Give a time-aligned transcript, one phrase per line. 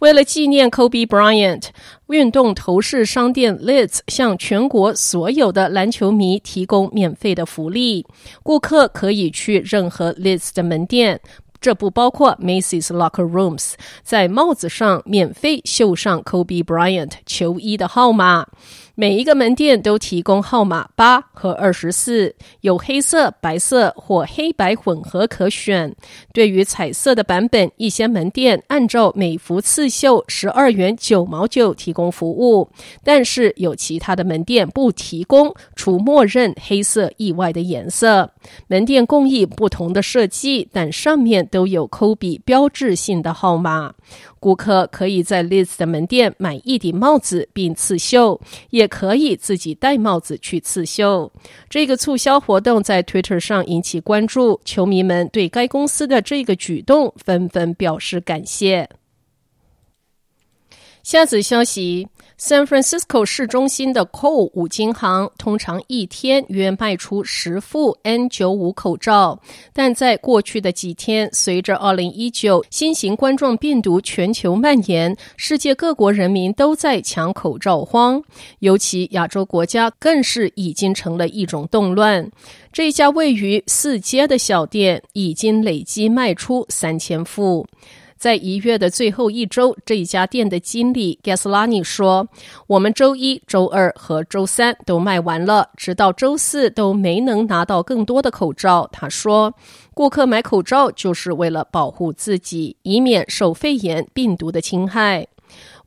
[0.00, 1.68] 为了纪念 Kobe Bryant，
[2.08, 8.06] 运动头饰商店 Lids 向全国所有的篮球迷提供免费的福利，
[8.42, 11.20] 顾客可以去任何 Lids 的门店。
[11.60, 18.46] 这不包括 Macy's Locker Rooms，在帽子上免费绣上 Kobe Bryant 球衣的号码。
[18.96, 25.92] 每一个门店都提供号码八和二十四，有黑色、白色或黑白混合可选。
[26.32, 32.70] 对于彩色的版本，一些门店按照每幅刺绣十二元九毛九提供服务，
[33.02, 38.30] 但是有其他的门店不提供，除默认黑色以外的颜色。
[38.68, 43.92] 门店工艺不同的设计，但上面都有 Kobe 标志性的号码。
[44.44, 51.32] 顾客可以在 Liz 的门店买一顶帽子并刺绣，也可以自己戴帽子去刺绣。
[51.70, 58.86] 这个促销活动在 Twitter 上引起关注，球迷们对该公司的这个举动纷纷表示感谢。
[61.02, 62.06] 下次消息。
[62.36, 69.40] San Francisco 市中心的 Cole 五金行通常一天约卖出十副 N95 口罩，
[69.72, 78.20] 但在过去的几天，随着2019新型冠状病毒全球蔓延，世界各国人民都在抢口罩荒，
[78.58, 82.28] 尤其亚洲国家更是已经成了一种动乱。
[82.72, 87.64] 这家位于四街的小店已经累计卖出三千副。
[88.24, 92.26] 在一月的最后一周，这一家店的经理 Gaslani 说
[92.66, 99.52] ：“我们周一、周二和周三都卖完了，直到周四都没能拿到更多的口罩。”他说
[99.92, 105.26] ：“顾客买口罩就是为了保护自己，以免受肺炎病毒的侵害。”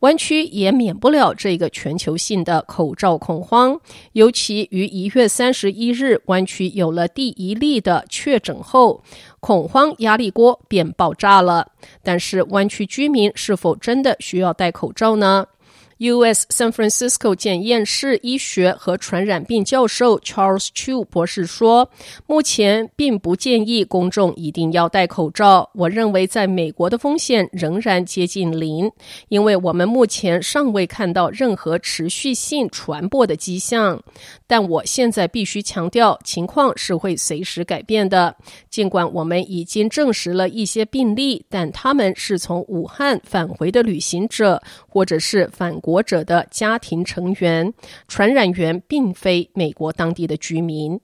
[0.01, 3.79] 湾区也免不了这个全球性的口罩恐慌，
[4.13, 9.03] 尤其于一月三十一日，湾区有了第一例的确诊后，
[9.39, 11.71] 恐慌压力锅便爆炸了。
[12.03, 15.47] 但是，湾区居民是否真的需要戴口罩呢
[15.99, 16.45] ？U.S.
[16.49, 21.89] San Francisco 检验室医学和传染病教授 Charles Chu 博士说
[22.27, 25.67] ：“目前并不建议公众一定要戴口罩。
[25.73, 28.91] 我认为在美国的风险仍然接近零，
[29.29, 33.99] 因为我们目前尚未看到任何持续性传播的迹象。
[34.45, 38.35] 但我现在必须强调，情况是会随时改变的。
[38.69, 47.73] 尽管我们已经证实了一些病例，但他们是从武汉返回的旅行者，或者是返。”国者的家庭成员，
[48.09, 50.99] 传染源并非美国当地的居民。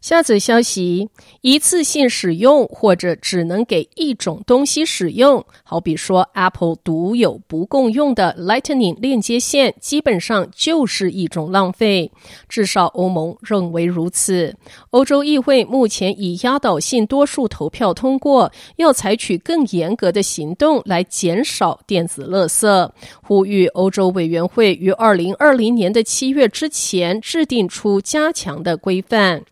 [0.00, 1.10] 下则消息：
[1.42, 12.10] 一次性使用或者只能给一种东西使用，好比说 Apple 独有不共用的 Lightning 链接线，基本上就是一种浪费。
[12.48, 14.56] 至少欧盟认为如此。
[14.90, 22.90] 欧洲议会目前以压倒性多数投票通过，要采取更严格的行动来减少电子垃圾，
[23.22, 29.42] 呼吁欧洲委员会于二零二零年的七月之前制定出加强的规范。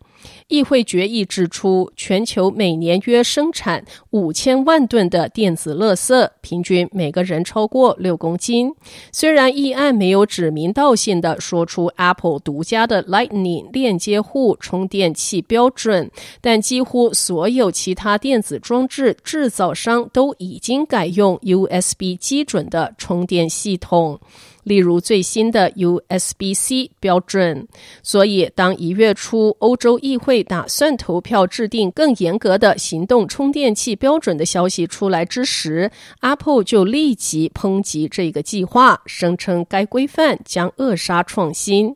[0.47, 8.73] 议会决议指出，全球每年约生产五千万吨的电子垃圾，平均每个人超过六公斤。
[9.11, 16.09] 虽然议案没有指名道姓地说出 Apple 独家的 Lightning 链接户充电器标准，
[16.41, 24.19] 但几乎所有其他电子装置制造商都已经改用 USB 基准的充电系统。
[24.63, 27.67] 例如最新的 USB-C 标准，
[28.03, 35.89] 所以当一月初欧洲议会打算投票制定更严格的行动充电器标准的消息出来之时
[36.21, 41.95] ，Apple 就立即抨击这个计划，声称该规范将扼杀创新。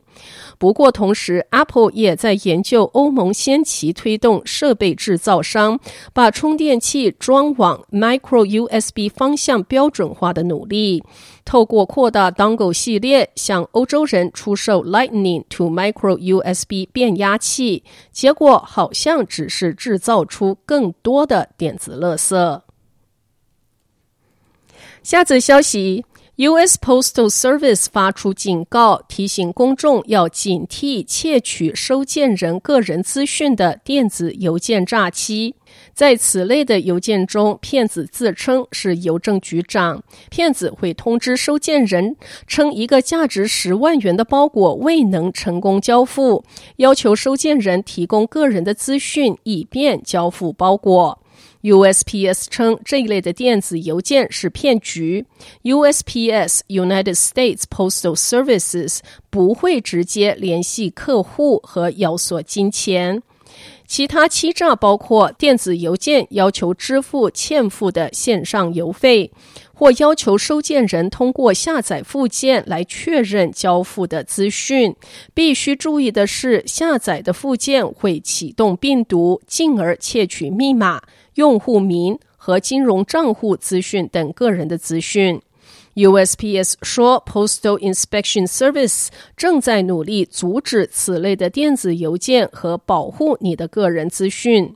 [0.64, 5.78] 不过，同时，Apple 也在研究欧盟先期推动设备制造商
[6.14, 11.04] 把充电器装往 Micro USB 方向标准化的努力，
[11.44, 17.84] 透过扩大 Dongle 系列向欧洲人出售 Lightning to Micro USB 变压器，
[18.14, 22.62] 结果好像只是制造出更多的电子垃圾。
[25.04, 26.06] 下则消息。
[26.38, 26.80] U.S.
[26.82, 35.54] Postal Service 发出警告，提醒公众要警惕窃取收件人个人资讯的电子邮件诈欺。
[35.94, 40.02] 在此类的邮件中，骗子自称是邮政局长，
[40.32, 42.16] 骗子会通知收件人，
[42.48, 46.44] 称一个价值十万元的包裹未能成功交付，
[46.78, 51.20] 要求收件人提供个人的资讯，以便交付包裹。
[51.64, 55.26] USPS 称这一类的电子邮件是骗局。
[55.64, 59.00] USPS United States Postal Services
[59.30, 63.24] 不会直接联系客户和要索金钱。
[63.86, 69.32] 其他欺诈包括电子邮件要求支付欠付的线上邮费，
[69.74, 74.96] 或要求收件人通过下载附件来确认交付的资讯。
[75.36, 81.02] 必须注意的是，下载的附件会启动病毒，进而窃取密码。
[81.36, 85.42] 用户名和金融账户资讯等个人的资讯。
[85.96, 94.76] USPS 说，Postal Inspection Service 正在努力阻止此类的电子邮件和保护你的个人资讯。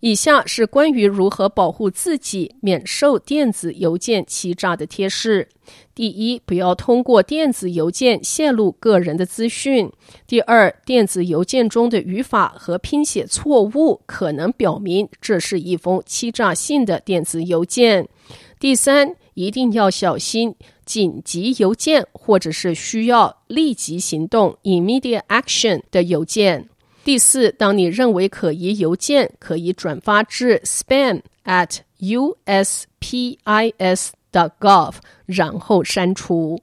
[0.00, 5.48] 以下是关于如何保护自己免受电子邮件欺诈的贴士：
[5.94, 9.90] 第一，不要通过电子邮件泄露个人的资讯；
[10.26, 18.04] 第二，电子邮件中的语法和拼写错误可能表明这是一封欺诈性的电子邮件；
[18.58, 26.68] 第三，一定要小心紧急邮件或者是需要立即行动 （immediate action） 的邮件。
[27.10, 32.90] 第四，当你认为可疑邮件，可以转发至 spam at USPIS
[34.30, 34.94] dot gov，
[35.26, 36.62] 然后删除。